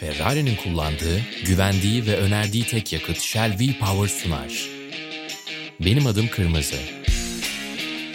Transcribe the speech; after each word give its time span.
Ferrari'nin 0.00 0.56
kullandığı, 0.56 1.20
güvendiği 1.46 2.06
ve 2.06 2.16
önerdiği 2.16 2.66
tek 2.66 2.92
yakıt 2.92 3.20
Shell 3.20 3.58
V-Power 3.60 4.08
sunar. 4.08 4.68
Benim 5.80 6.06
adım 6.06 6.28
Kırmızı. 6.28 6.76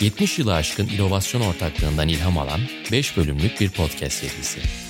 70 0.02 0.40
yılı 0.40 0.56
aşkın 0.56 0.88
inovasyon 0.88 1.42
ortaklığından 1.42 2.08
ilham 2.08 2.38
alan 2.38 2.62
5 2.92 3.18
bölümlük 3.18 3.62
bir 3.62 3.70
podcast 3.70 4.14
serisi. 4.14 4.89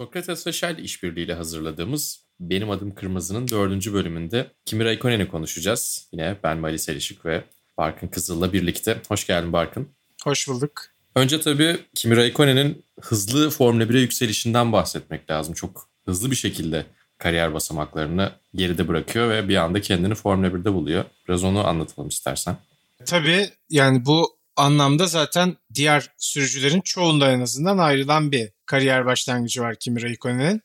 Sokrates 0.00 0.46
ve 0.46 0.52
Shell 0.52 0.78
işbirliğiyle 0.78 1.34
hazırladığımız 1.34 2.24
Benim 2.40 2.70
Adım 2.70 2.94
Kırmızı'nın 2.94 3.48
dördüncü 3.48 3.92
bölümünde 3.92 4.50
Kimi 4.64 4.84
Raikkonen'i 4.84 5.28
konuşacağız. 5.28 6.08
Yine 6.12 6.36
ben 6.44 6.58
Mali 6.58 6.78
Selişik 6.78 7.24
ve 7.26 7.44
Barkın 7.78 8.08
Kızıl'la 8.08 8.52
birlikte. 8.52 9.02
Hoş 9.08 9.26
geldin 9.26 9.52
Barkın. 9.52 9.88
Hoş 10.24 10.48
bulduk. 10.48 10.82
Önce 11.14 11.40
tabii 11.40 11.76
Kimi 11.94 12.16
Raikkonen'in 12.16 12.84
hızlı 13.00 13.50
Formula 13.50 13.84
1'e 13.84 14.00
yükselişinden 14.00 14.72
bahsetmek 14.72 15.30
lazım. 15.30 15.54
Çok 15.54 15.88
hızlı 16.04 16.30
bir 16.30 16.36
şekilde 16.36 16.86
kariyer 17.18 17.54
basamaklarını 17.54 18.32
geride 18.54 18.88
bırakıyor 18.88 19.30
ve 19.30 19.48
bir 19.48 19.56
anda 19.56 19.80
kendini 19.80 20.14
Formula 20.14 20.46
1'de 20.46 20.72
buluyor. 20.72 21.04
Biraz 21.28 21.44
onu 21.44 21.66
anlatalım 21.66 22.08
istersen. 22.08 22.56
Tabii 23.06 23.50
yani 23.70 24.04
bu 24.04 24.36
anlamda 24.56 25.06
zaten 25.06 25.56
diğer 25.74 26.08
sürücülerin 26.18 26.80
çoğunda 26.80 27.32
en 27.32 27.40
azından 27.40 27.78
ayrılan 27.78 28.32
bir 28.32 28.50
kariyer 28.70 29.06
başlangıcı 29.06 29.62
var 29.62 29.76
Kimi 29.76 30.02
Raikkonen'in. 30.02 30.62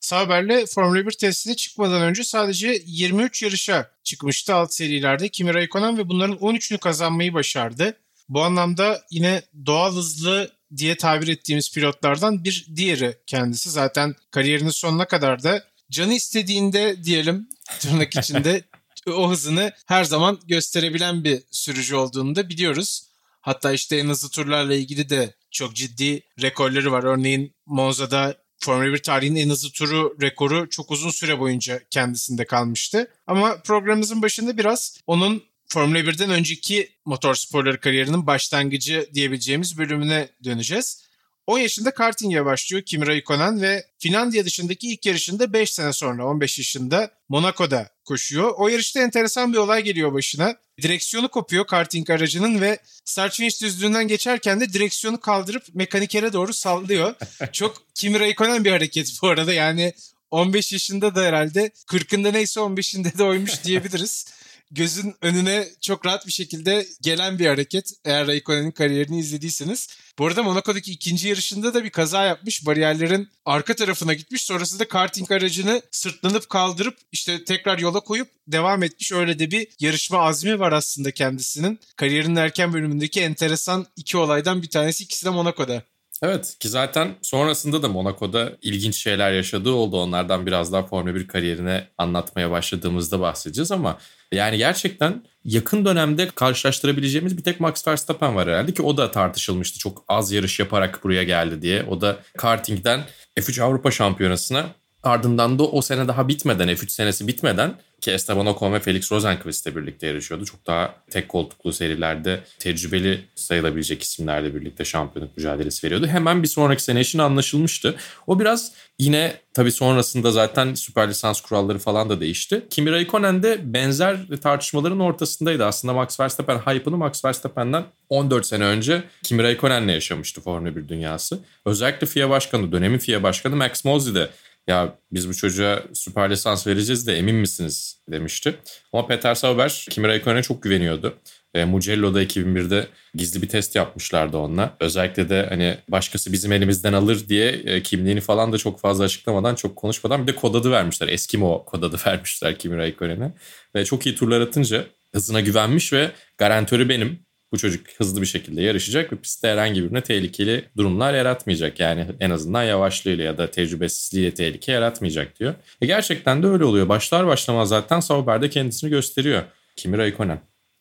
Sauber'le 0.00 0.66
Formula 0.66 1.06
1 1.06 1.10
testine 1.10 1.54
çıkmadan 1.54 2.02
önce 2.02 2.24
sadece 2.24 2.82
23 2.86 3.42
yarışa 3.42 3.90
çıkmıştı 4.04 4.54
alt 4.54 4.72
serilerde 4.72 5.28
Kimi 5.28 5.54
Raikkonen 5.54 5.98
ve 5.98 6.08
bunların 6.08 6.36
13'ünü 6.36 6.78
kazanmayı 6.78 7.34
başardı. 7.34 7.96
Bu 8.28 8.42
anlamda 8.42 9.02
yine 9.10 9.42
doğal 9.66 9.94
hızlı 9.96 10.50
diye 10.76 10.96
tabir 10.96 11.28
ettiğimiz 11.28 11.72
pilotlardan 11.72 12.44
bir 12.44 12.66
diğeri 12.76 13.16
kendisi. 13.26 13.70
Zaten 13.70 14.14
kariyerinin 14.30 14.70
sonuna 14.70 15.04
kadar 15.04 15.42
da 15.42 15.64
canı 15.90 16.14
istediğinde 16.14 17.04
diyelim 17.04 17.48
tırnak 17.80 18.16
içinde 18.16 18.62
o 19.06 19.30
hızını 19.30 19.72
her 19.86 20.04
zaman 20.04 20.38
gösterebilen 20.46 21.24
bir 21.24 21.42
sürücü 21.50 21.94
olduğunu 21.94 22.36
da 22.36 22.48
biliyoruz. 22.48 23.07
Hatta 23.40 23.72
işte 23.72 23.96
en 23.96 24.08
hızlı 24.08 24.28
turlarla 24.28 24.74
ilgili 24.74 25.08
de 25.08 25.34
çok 25.50 25.76
ciddi 25.76 26.22
rekorları 26.42 26.92
var. 26.92 27.04
Örneğin 27.04 27.54
Monza'da 27.66 28.36
Formula 28.60 28.92
1 28.92 28.98
tarihinin 28.98 29.40
en 29.40 29.50
hızlı 29.50 29.70
turu 29.70 30.16
rekoru 30.20 30.68
çok 30.70 30.90
uzun 30.90 31.10
süre 31.10 31.38
boyunca 31.38 31.80
kendisinde 31.90 32.44
kalmıştı. 32.44 33.10
Ama 33.26 33.62
programımızın 33.62 34.22
başında 34.22 34.58
biraz 34.58 35.00
onun 35.06 35.42
Formula 35.68 35.98
1'den 35.98 36.30
önceki 36.30 36.88
motorsporları 37.04 37.80
kariyerinin 37.80 38.26
başlangıcı 38.26 39.10
diyebileceğimiz 39.14 39.78
bölümüne 39.78 40.28
döneceğiz. 40.44 41.08
10 41.46 41.58
yaşında 41.58 41.90
karting'e 41.90 42.44
başlıyor 42.44 42.82
Kimi 42.82 43.06
Raikkonen 43.06 43.62
ve 43.62 43.86
Finlandiya 43.98 44.44
dışındaki 44.44 44.88
ilk 44.88 45.06
yarışında 45.06 45.52
5 45.52 45.72
sene 45.72 45.92
sonra 45.92 46.26
15 46.26 46.58
yaşında 46.58 47.10
Monaco'da 47.28 47.90
koşuyor. 48.08 48.54
O 48.56 48.68
yarışta 48.68 49.00
enteresan 49.00 49.52
bir 49.52 49.58
olay 49.58 49.82
geliyor 49.82 50.12
başına. 50.14 50.56
Direksiyonu 50.82 51.28
kopuyor 51.28 51.66
karting 51.66 52.10
aracının 52.10 52.60
ve 52.60 52.78
start 53.04 53.34
finish 53.34 53.62
düzlüğünden 53.62 54.08
geçerken 54.08 54.60
de 54.60 54.72
direksiyonu 54.72 55.20
kaldırıp 55.20 55.62
mekanikere 55.74 56.32
doğru 56.32 56.52
sallıyor. 56.52 57.14
Çok 57.52 57.82
Kimi 57.94 58.20
Raikkonen 58.20 58.64
bir 58.64 58.70
hareket 58.70 59.18
bu 59.22 59.28
arada 59.28 59.52
yani 59.52 59.92
15 60.30 60.72
yaşında 60.72 61.14
da 61.14 61.22
herhalde 61.22 61.70
40'ında 61.86 62.32
neyse 62.32 62.60
15'inde 62.60 63.18
de 63.18 63.24
oymuş 63.24 63.64
diyebiliriz 63.64 64.26
gözün 64.70 65.14
önüne 65.22 65.68
çok 65.80 66.06
rahat 66.06 66.26
bir 66.26 66.32
şekilde 66.32 66.86
gelen 67.02 67.38
bir 67.38 67.46
hareket 67.46 67.90
eğer 68.04 68.26
Raikkonen'in 68.26 68.70
kariyerini 68.70 69.18
izlediyseniz. 69.18 69.88
Bu 70.18 70.26
arada 70.26 70.42
Monaco'daki 70.42 70.92
ikinci 70.92 71.28
yarışında 71.28 71.74
da 71.74 71.84
bir 71.84 71.90
kaza 71.90 72.24
yapmış. 72.24 72.66
Bariyerlerin 72.66 73.28
arka 73.44 73.76
tarafına 73.76 74.14
gitmiş. 74.14 74.44
Sonrasında 74.44 74.88
karting 74.88 75.32
aracını 75.32 75.82
sırtlanıp 75.90 76.48
kaldırıp 76.48 76.98
işte 77.12 77.44
tekrar 77.44 77.78
yola 77.78 78.00
koyup 78.00 78.28
devam 78.46 78.82
etmiş. 78.82 79.12
Öyle 79.12 79.38
de 79.38 79.50
bir 79.50 79.68
yarışma 79.80 80.18
azmi 80.18 80.58
var 80.58 80.72
aslında 80.72 81.10
kendisinin. 81.10 81.80
Kariyerinin 81.96 82.36
erken 82.36 82.72
bölümündeki 82.72 83.20
enteresan 83.20 83.86
iki 83.96 84.16
olaydan 84.16 84.62
bir 84.62 84.70
tanesi. 84.70 85.04
ikisi 85.04 85.26
de 85.26 85.30
Monaco'da. 85.30 85.82
Evet 86.22 86.56
ki 86.60 86.68
zaten 86.68 87.14
sonrasında 87.22 87.82
da 87.82 87.88
Monaco'da 87.88 88.52
ilginç 88.62 88.96
şeyler 88.96 89.32
yaşadığı 89.32 89.70
oldu. 89.70 89.96
Onlardan 89.96 90.46
biraz 90.46 90.72
daha 90.72 90.82
Formula 90.86 91.14
1 91.14 91.28
kariyerine 91.28 91.88
anlatmaya 91.98 92.50
başladığımızda 92.50 93.20
bahsedeceğiz 93.20 93.72
ama 93.72 93.98
yani 94.32 94.58
gerçekten 94.58 95.24
yakın 95.44 95.84
dönemde 95.84 96.28
karşılaştırabileceğimiz 96.28 97.38
bir 97.38 97.42
tek 97.42 97.60
Max 97.60 97.88
Verstappen 97.88 98.36
var 98.36 98.48
herhalde 98.48 98.74
ki 98.74 98.82
o 98.82 98.96
da 98.96 99.10
tartışılmıştı. 99.10 99.78
Çok 99.78 100.04
az 100.08 100.32
yarış 100.32 100.60
yaparak 100.60 101.04
buraya 101.04 101.22
geldi 101.22 101.62
diye. 101.62 101.82
O 101.82 102.00
da 102.00 102.16
kartingden 102.36 103.00
F3 103.38 103.62
Avrupa 103.62 103.90
Şampiyonası'na 103.90 104.66
ardından 105.02 105.58
da 105.58 105.62
o 105.62 105.82
sene 105.82 106.08
daha 106.08 106.28
bitmeden 106.28 106.68
F3 106.68 106.88
senesi 106.88 107.26
bitmeden 107.26 107.74
ki 108.00 108.10
Esteban 108.10 108.46
Ocon 108.46 108.72
ve 108.72 108.80
Felix 108.80 109.12
Rosenqvist 109.12 109.66
ile 109.66 109.76
birlikte 109.76 110.06
yarışıyordu. 110.06 110.44
Çok 110.44 110.66
daha 110.66 110.94
tek 111.10 111.28
koltuklu 111.28 111.72
serilerde 111.72 112.40
tecrübeli 112.58 113.24
sayılabilecek 113.34 114.02
isimlerle 114.02 114.54
birlikte 114.54 114.84
şampiyonluk 114.84 115.36
mücadelesi 115.36 115.86
veriyordu. 115.86 116.06
Hemen 116.06 116.42
bir 116.42 116.48
sonraki 116.48 116.82
sene 116.82 117.00
için 117.00 117.18
anlaşılmıştı. 117.18 117.94
O 118.26 118.40
biraz 118.40 118.72
yine 118.98 119.36
tabii 119.54 119.72
sonrasında 119.72 120.30
zaten 120.30 120.74
süper 120.74 121.08
lisans 121.08 121.40
kuralları 121.40 121.78
falan 121.78 122.08
da 122.08 122.20
değişti. 122.20 122.66
Kimi 122.70 122.90
Raikkonen 122.90 123.42
de 123.42 123.74
benzer 123.74 124.18
tartışmaların 124.42 125.00
ortasındaydı. 125.00 125.64
Aslında 125.64 125.94
Max 125.94 126.20
Verstappen 126.20 126.58
hype'ını 126.58 126.96
Max 126.96 127.24
Verstappen'den 127.24 127.84
14 128.08 128.46
sene 128.46 128.64
önce 128.64 129.02
Kimi 129.22 129.42
Raikkonen'le 129.42 129.88
yaşamıştı 129.88 130.40
Formula 130.40 130.76
1 130.76 130.88
dünyası. 130.88 131.38
Özellikle 131.64 132.06
FIA 132.06 132.30
Başkanı, 132.30 132.72
dönemin 132.72 132.98
FIA 132.98 133.22
Başkanı 133.22 133.56
Max 133.56 133.84
Mosley 133.84 134.14
de 134.14 134.28
ya 134.68 134.94
biz 135.12 135.28
bu 135.28 135.34
çocuğa 135.34 135.82
süper 135.92 136.30
lisans 136.30 136.66
vereceğiz 136.66 137.06
de 137.06 137.18
emin 137.18 137.34
misiniz 137.34 138.00
demişti. 138.10 138.54
Ama 138.92 139.06
Peter 139.06 139.34
Sauber 139.34 139.86
Kimi 139.90 140.08
Raikkonen'e 140.08 140.42
çok 140.42 140.62
güveniyordu. 140.62 141.14
E, 141.54 141.64
Mugello'da 141.64 142.22
2001'de 142.22 142.86
gizli 143.14 143.42
bir 143.42 143.48
test 143.48 143.76
yapmışlardı 143.76 144.36
onunla. 144.36 144.76
Özellikle 144.80 145.28
de 145.28 145.46
hani 145.48 145.76
başkası 145.88 146.32
bizim 146.32 146.52
elimizden 146.52 146.92
alır 146.92 147.28
diye 147.28 147.48
e, 147.48 147.82
kimliğini 147.82 148.20
falan 148.20 148.52
da 148.52 148.58
çok 148.58 148.80
fazla 148.80 149.04
açıklamadan, 149.04 149.54
çok 149.54 149.76
konuşmadan 149.76 150.22
bir 150.22 150.32
de 150.32 150.36
kod 150.36 150.54
adı 150.54 150.70
vermişler. 150.70 151.08
Eskimo 151.08 151.64
kod 151.64 151.82
adı 151.82 151.96
vermişler 152.06 152.58
Kimi 152.58 152.76
Raikkonen'e. 152.76 153.32
Ve 153.74 153.84
çok 153.84 154.06
iyi 154.06 154.14
turlar 154.14 154.40
atınca 154.40 154.86
hızına 155.12 155.40
güvenmiş 155.40 155.92
ve 155.92 156.10
garantörü 156.38 156.88
benim 156.88 157.27
bu 157.52 157.58
çocuk 157.58 157.86
hızlı 157.98 158.20
bir 158.20 158.26
şekilde 158.26 158.62
yarışacak 158.62 159.12
ve 159.12 159.16
pistte 159.16 159.48
herhangi 159.48 159.84
birine 159.84 160.02
tehlikeli 160.02 160.64
durumlar 160.76 161.14
yaratmayacak. 161.14 161.80
Yani 161.80 162.06
en 162.20 162.30
azından 162.30 162.62
yavaşlığıyla 162.62 163.24
ya 163.24 163.38
da 163.38 163.50
tecrübesizliğiyle 163.50 164.34
tehlike 164.34 164.72
yaratmayacak 164.72 165.40
diyor. 165.40 165.54
E 165.80 165.86
gerçekten 165.86 166.42
de 166.42 166.46
öyle 166.46 166.64
oluyor. 166.64 166.88
Başlar 166.88 167.26
başlamaz 167.26 167.68
zaten 167.68 168.00
Sauber 168.00 168.42
de 168.42 168.50
kendisini 168.50 168.90
gösteriyor. 168.90 169.42
Kimi 169.76 169.98
Raikkonen. 169.98 170.40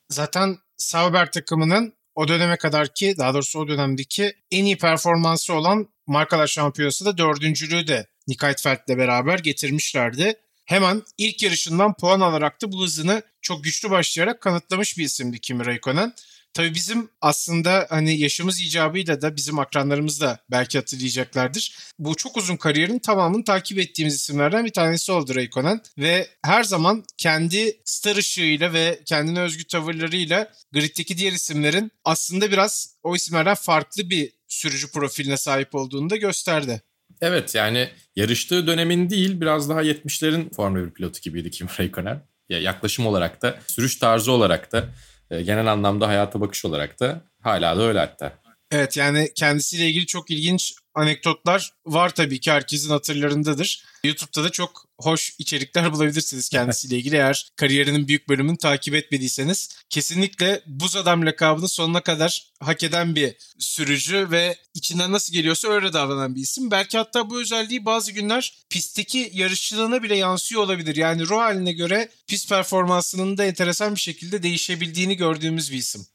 Zaten 0.09 0.57
Sauber 0.77 1.31
takımının 1.31 1.93
o 2.15 2.27
döneme 2.27 2.57
kadar 2.57 2.93
ki 2.93 3.15
daha 3.17 3.33
doğrusu 3.33 3.59
o 3.59 3.67
dönemdeki 3.67 4.33
en 4.51 4.65
iyi 4.65 4.77
performansı 4.77 5.53
olan 5.53 5.87
markalar 6.07 6.47
şampiyonası 6.47 7.05
da 7.05 7.17
dördüncülüğü 7.17 7.87
de 7.87 8.07
Nick 8.27 8.47
Heidfeld'le 8.47 8.97
beraber 8.97 9.39
getirmişlerdi. 9.39 10.33
Hemen 10.65 11.01
ilk 11.17 11.43
yarışından 11.43 11.93
puan 11.93 12.19
alarak 12.19 12.61
da 12.61 12.71
bu 12.71 12.83
hızını 12.83 13.21
çok 13.41 13.63
güçlü 13.63 13.89
başlayarak 13.89 14.41
kanıtlamış 14.41 14.97
bir 14.97 15.03
isimdi 15.03 15.39
Kimi 15.39 15.65
Raikkonen. 15.65 16.13
Tabii 16.53 16.73
bizim 16.73 17.09
aslında 17.21 17.87
hani 17.89 18.19
yaşımız 18.19 18.61
icabıyla 18.61 19.21
da 19.21 19.35
bizim 19.35 19.59
akranlarımız 19.59 20.21
da 20.21 20.39
belki 20.51 20.77
hatırlayacaklardır. 20.77 21.77
Bu 21.99 22.15
çok 22.15 22.37
uzun 22.37 22.57
kariyerin 22.57 22.99
tamamını 22.99 23.43
takip 23.43 23.79
ettiğimiz 23.79 24.15
isimlerden 24.15 24.65
bir 24.65 24.73
tanesi 24.73 25.11
oldu 25.11 25.35
Raikkonen. 25.35 25.81
Ve 25.97 26.27
her 26.45 26.63
zaman 26.63 27.03
kendi 27.17 27.77
star 27.85 28.15
ışığıyla 28.15 28.73
ve 28.73 29.01
kendine 29.05 29.39
özgü 29.39 29.63
tavırlarıyla 29.63 30.51
griddeki 30.73 31.17
diğer 31.17 31.31
isimlerin 31.31 31.91
aslında 32.05 32.51
biraz 32.51 32.95
o 33.03 33.15
isimlerden 33.15 33.55
farklı 33.55 34.09
bir 34.09 34.31
sürücü 34.47 34.91
profiline 34.91 35.37
sahip 35.37 35.75
olduğunu 35.75 36.09
da 36.09 36.15
gösterdi. 36.15 36.81
Evet 37.21 37.55
yani 37.55 37.89
yarıştığı 38.15 38.67
dönemin 38.67 39.09
değil 39.09 39.41
biraz 39.41 39.69
daha 39.69 39.83
70'lerin 39.83 40.53
Formula 40.53 40.85
1 40.85 40.91
pilotu 40.91 41.21
gibiydi 41.21 41.51
Kim 41.51 41.67
Raikkonen. 41.79 42.21
Ya 42.49 42.59
yaklaşım 42.59 43.07
olarak 43.07 43.41
da, 43.41 43.59
sürüş 43.67 43.95
tarzı 43.95 44.31
olarak 44.31 44.71
da 44.71 44.89
genel 45.29 45.71
anlamda 45.71 46.07
hayata 46.07 46.41
bakış 46.41 46.65
olarak 46.65 46.99
da 46.99 47.21
hala 47.41 47.77
da 47.77 47.81
öyle 47.81 47.99
hatta. 47.99 48.33
Evet 48.71 48.97
yani 48.97 49.31
kendisiyle 49.35 49.87
ilgili 49.87 50.05
çok 50.05 50.31
ilginç 50.31 50.73
anekdotlar 50.97 51.73
var 51.85 52.15
tabii 52.15 52.39
ki 52.39 52.51
herkesin 52.51 52.89
hatırlarındadır. 52.89 53.83
YouTube'da 54.03 54.43
da 54.43 54.49
çok 54.49 54.85
hoş 54.99 55.35
içerikler 55.39 55.93
bulabilirsiniz 55.93 56.49
kendisiyle 56.49 56.97
ilgili 56.97 57.15
eğer 57.15 57.51
kariyerinin 57.55 58.07
büyük 58.07 58.29
bölümünü 58.29 58.57
takip 58.57 58.95
etmediyseniz. 58.95 59.77
Kesinlikle 59.89 60.61
buz 60.65 60.95
adam 60.95 61.25
lakabını 61.25 61.67
sonuna 61.69 62.01
kadar 62.01 62.51
hak 62.59 62.83
eden 62.83 63.15
bir 63.15 63.35
sürücü 63.59 64.31
ve 64.31 64.57
içinden 64.73 65.11
nasıl 65.11 65.33
geliyorsa 65.33 65.67
öyle 65.67 65.93
davranan 65.93 66.35
bir 66.35 66.41
isim. 66.41 66.71
Belki 66.71 66.97
hatta 66.97 67.29
bu 67.29 67.41
özelliği 67.41 67.85
bazı 67.85 68.11
günler 68.11 68.57
pistteki 68.69 69.31
yarışçılığına 69.33 70.03
bile 70.03 70.15
yansıyor 70.15 70.61
olabilir. 70.61 70.95
Yani 70.95 71.27
ruh 71.27 71.37
haline 71.37 71.73
göre 71.73 72.09
pist 72.27 72.49
performansının 72.49 73.37
da 73.37 73.45
enteresan 73.45 73.95
bir 73.95 73.99
şekilde 73.99 74.43
değişebildiğini 74.43 75.17
gördüğümüz 75.17 75.71
bir 75.71 75.77
isim. 75.77 76.07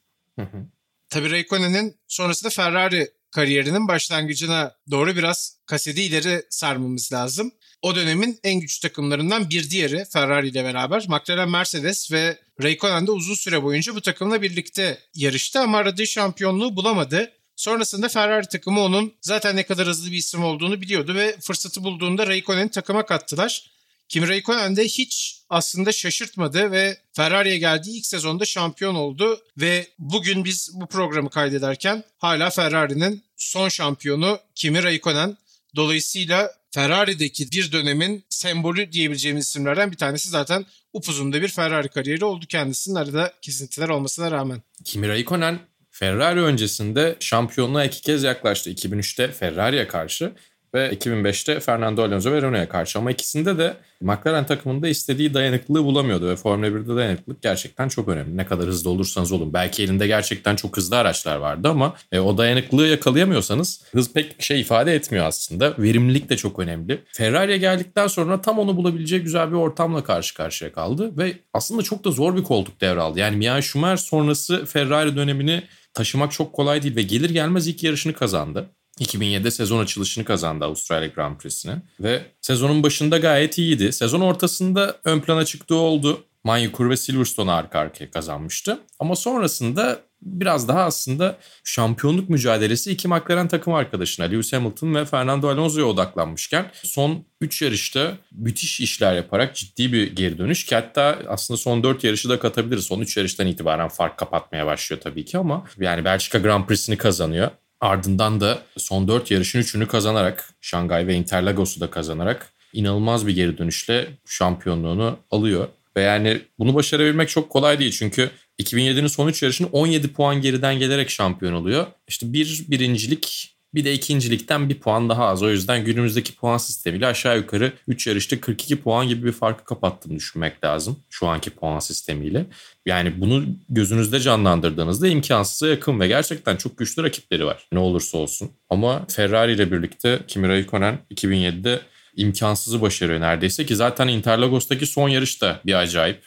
Tabii 1.09 1.31
Raikkonen'in 1.31 1.97
sonrasında 2.09 2.51
Ferrari 2.51 3.11
kariyerinin 3.33 3.89
başlangıcına 3.89 4.75
doğru 4.91 5.17
biraz 5.17 5.59
kaseti 5.67 6.03
ileri 6.03 6.43
sarmamız 6.51 7.13
lazım. 7.13 7.53
O 7.83 7.95
dönemin 7.97 8.41
en 8.45 8.61
güçlü 8.61 8.89
takımlarından 8.89 9.51
bir 9.51 9.71
diğeri 9.71 10.05
Ferrari 10.13 10.49
ile 10.49 10.65
beraber 10.65 11.07
McLaren 11.09 11.51
Mercedes 11.51 12.13
ve 12.13 12.39
Raikkonen 12.63 13.07
de 13.07 13.11
uzun 13.11 13.35
süre 13.35 13.63
boyunca 13.63 13.95
bu 13.95 14.01
takımla 14.01 14.43
birlikte 14.43 14.99
yarıştı 15.15 15.61
ama 15.61 15.79
aradığı 15.79 16.07
şampiyonluğu 16.07 16.77
bulamadı. 16.77 17.33
Sonrasında 17.57 18.09
Ferrari 18.09 18.49
takımı 18.49 18.81
onun 18.81 19.15
zaten 19.21 19.57
ne 19.57 19.63
kadar 19.63 19.87
hızlı 19.87 20.11
bir 20.11 20.17
isim 20.17 20.45
olduğunu 20.45 20.81
biliyordu 20.81 21.15
ve 21.15 21.37
fırsatı 21.41 21.85
bulduğunda 21.85 22.27
Raikkonen'i 22.27 22.71
takıma 22.71 23.07
kattılar. 23.07 23.71
Kimi 24.13 24.29
Raikkonen 24.29 24.77
de 24.77 24.85
hiç 24.85 25.43
aslında 25.51 25.93
şaşırtmadı 25.93 26.71
ve 26.73 26.97
Ferrari'ye 27.13 27.59
geldiği 27.59 27.99
ilk 27.99 28.07
sezonda 28.07 28.45
şampiyon 28.45 28.95
oldu 28.95 29.41
ve 29.57 29.87
bugün 29.99 30.45
biz 30.45 30.71
bu 30.75 30.87
programı 30.87 31.31
kaydederken 31.31 32.05
hala 32.19 32.51
Ferrari'nin 32.51 33.23
son 33.37 33.69
şampiyonu 33.69 34.39
Kimi 34.55 34.83
Raikkonen. 34.83 35.37
Dolayısıyla 35.77 36.53
Ferrari'deki 36.71 37.53
bir 37.53 37.73
dönemin 37.73 38.25
sembolü 38.29 38.93
diyebileceğimiz 38.93 39.47
isimlerden 39.47 39.93
bir 39.93 39.97
tanesi 39.97 40.29
zaten 40.29 40.67
upuzun 40.93 41.33
da 41.33 41.43
bir 41.43 41.49
Ferrari 41.49 41.89
kariyeri 41.89 42.25
oldu 42.25 42.47
kendisinin 42.47 42.97
arada 42.97 43.33
kesintiler 43.43 43.89
olmasına 43.89 44.31
rağmen. 44.31 44.63
Kimi 44.85 45.09
Raikkonen 45.09 45.59
Ferrari 45.91 46.41
öncesinde 46.41 47.17
şampiyonluğa 47.21 47.85
iki 47.85 48.03
kez 48.03 48.23
yaklaştı. 48.23 48.71
2003'te 48.71 49.33
Ferrari'ye 49.33 49.89
karşı 49.89 50.33
ve 50.75 50.93
2005'te 50.93 51.61
Fernando 51.61 52.03
Alonso 52.03 52.33
ve 52.33 52.43
Renault'a 52.43 52.69
karşı. 52.69 52.99
Ama 52.99 53.11
ikisinde 53.11 53.59
de 53.59 53.77
McLaren 54.01 54.47
takımında 54.47 54.89
istediği 54.89 55.35
dayanıklılığı 55.35 55.85
bulamıyordu 55.85 56.29
ve 56.29 56.37
Formula 56.37 56.67
1'de 56.67 56.97
dayanıklılık 56.97 57.43
gerçekten 57.43 57.89
çok 57.89 58.09
önemli. 58.09 58.37
Ne 58.37 58.47
kadar 58.47 58.67
hızlı 58.67 58.91
olursanız 58.91 59.33
olun. 59.33 59.53
Belki 59.53 59.83
elinde 59.83 60.07
gerçekten 60.07 60.57
çok 60.57 60.77
hızlı 60.77 60.97
araçlar 60.97 61.37
vardı 61.37 61.69
ama 61.69 61.95
e, 62.13 62.19
o 62.19 62.39
dayanıklılığı 62.39 62.87
yakalayamıyorsanız 62.87 63.83
hız 63.93 64.13
pek 64.13 64.43
şey 64.43 64.61
ifade 64.61 64.95
etmiyor 64.95 65.27
aslında. 65.27 65.75
Verimlilik 65.79 66.31
de 66.31 66.37
çok 66.37 66.59
önemli. 66.59 67.03
Ferrari'ye 67.13 67.59
geldikten 67.59 68.07
sonra 68.07 68.41
tam 68.41 68.59
onu 68.59 68.77
bulabileceği 68.77 69.23
güzel 69.23 69.51
bir 69.51 69.57
ortamla 69.57 70.05
karşı 70.05 70.35
karşıya 70.35 70.73
kaldı 70.73 71.19
ve 71.19 71.35
aslında 71.53 71.83
çok 71.83 72.05
da 72.05 72.11
zor 72.11 72.37
bir 72.37 72.43
koltuk 72.43 72.81
devraldı. 72.81 73.19
Yani 73.19 73.37
Michael 73.37 73.63
Schumacher 73.63 73.97
sonrası 73.97 74.67
Ferrari 74.67 75.17
dönemini 75.17 75.63
taşımak 75.95 76.33
çok 76.33 76.53
kolay 76.53 76.83
değil 76.83 76.97
ve 76.97 77.03
gelir 77.03 77.31
gelmez 77.31 77.69
ilk 77.69 77.83
yarışını 77.83 78.13
kazandı. 78.13 78.71
2007'de 79.01 79.51
sezon 79.51 79.83
açılışını 79.83 80.25
kazandı 80.25 80.65
Avustralya 80.65 81.09
Grand 81.09 81.37
Prix'sini. 81.37 81.75
Ve 82.01 82.23
sezonun 82.41 82.83
başında 82.83 83.19
gayet 83.19 83.59
iyiydi. 83.59 83.93
Sezon 83.93 84.21
ortasında 84.21 84.97
ön 85.05 85.21
plana 85.21 85.45
çıktığı 85.45 85.77
oldu. 85.77 86.25
Manyukur 86.45 86.91
ve 86.91 86.97
Silverstone 86.97 87.53
arka 87.53 87.79
arkaya 87.79 88.11
kazanmıştı. 88.11 88.81
Ama 88.99 89.17
sonrasında 89.17 90.01
biraz 90.23 90.69
daha 90.69 90.85
aslında 90.85 91.39
şampiyonluk 91.65 92.31
mücadelesi 92.31 92.91
iki 92.93 93.09
McLaren 93.09 93.49
takım 93.49 93.75
arkadaşına 93.75 94.27
Lewis 94.27 94.53
Hamilton 94.53 94.95
ve 94.95 95.05
Fernando 95.05 95.49
Alonso'ya 95.49 95.87
odaklanmışken 95.87 96.71
son 96.83 97.25
3 97.41 97.63
yarışta 97.63 98.13
müthiş 98.33 98.81
işler 98.81 99.15
yaparak 99.15 99.57
ciddi 99.57 99.93
bir 99.93 100.17
geri 100.17 100.39
dönüş 100.39 100.67
ki 100.67 100.75
hatta 100.75 101.19
aslında 101.29 101.59
son 101.59 101.83
4 101.83 102.05
yarışı 102.05 102.29
da 102.29 102.39
katabiliriz. 102.39 102.85
Son 102.85 103.01
3 103.01 103.17
yarıştan 103.17 103.47
itibaren 103.47 103.89
fark 103.89 104.17
kapatmaya 104.17 104.67
başlıyor 104.67 105.03
tabii 105.03 105.25
ki 105.25 105.39
ama 105.39 105.65
yani 105.79 106.05
Belçika 106.05 106.39
Grand 106.39 106.67
Prix'sini 106.67 106.97
kazanıyor. 106.97 107.51
Ardından 107.83 108.41
da 108.41 108.63
son 108.77 109.09
4 109.09 109.31
yarışın 109.31 109.61
3'ünü 109.61 109.87
kazanarak 109.87 110.55
Şangay 110.61 111.07
ve 111.07 111.15
Interlagos'u 111.15 111.81
da 111.81 111.91
kazanarak 111.91 112.53
inanılmaz 112.73 113.27
bir 113.27 113.35
geri 113.35 113.59
dönüşle 113.59 114.09
şampiyonluğunu 114.27 115.19
alıyor. 115.31 115.69
Ve 115.97 116.03
yani 116.03 116.41
bunu 116.59 116.75
başarabilmek 116.75 117.29
çok 117.29 117.51
kolay 117.51 117.79
değil 117.79 117.91
çünkü 117.91 118.31
2007'nin 118.63 119.07
son 119.07 119.29
3 119.29 119.43
yarışını 119.43 119.67
17 119.73 120.13
puan 120.13 120.41
geriden 120.41 120.79
gelerek 120.79 121.11
şampiyon 121.11 121.53
oluyor. 121.53 121.87
İşte 122.09 122.33
bir 122.33 122.65
birincilik 122.69 123.52
bir 123.75 123.85
de 123.85 123.93
ikincilikten 123.93 124.69
bir 124.69 124.81
puan 124.81 125.09
daha 125.09 125.27
az. 125.27 125.43
O 125.43 125.51
yüzden 125.51 125.85
günümüzdeki 125.85 126.35
puan 126.35 126.59
sistemiyle 126.59 127.07
aşağı 127.07 127.37
yukarı 127.37 127.73
3 127.89 128.07
yarışta 128.07 128.41
42 128.41 128.81
puan 128.81 129.09
gibi 129.09 129.27
bir 129.27 129.33
farkı 129.33 129.65
kapattığını 129.65 130.17
düşünmek 130.17 130.65
lazım. 130.65 130.99
Şu 131.11 131.27
anki 131.29 131.51
puan 131.51 131.79
sistemiyle. 131.79 132.47
Yani 132.87 133.21
bunu 133.21 133.45
gözünüzde 133.69 134.21
canlandırdığınızda 134.21 135.09
imkansıza 135.09 135.69
yakın 135.69 136.01
ve 136.01 136.09
gerçekten 136.09 136.57
çok 136.57 136.79
güçlü 136.79 137.03
rakipleri 137.03 137.47
var. 137.47 137.67
Ne 137.73 137.79
olursa 137.79 138.19
olsun. 138.19 138.51
Ama 138.71 139.07
Ferrari 139.09 139.53
ile 139.53 139.73
birlikte 139.73 140.21
Kimi 140.29 140.49
Raikkonen 140.49 140.99
2007'de 141.15 141.81
imkansızı 142.17 142.83
başarıyor 142.83 143.21
neredeyse 143.21 143.67
ki 143.67 143.77
zaten 143.77 144.09
Interlagos'taki 144.09 144.87
son 144.87 145.09
yarış 145.09 145.43
da 145.43 145.61
bir 145.67 145.75
acayip. 145.75 146.23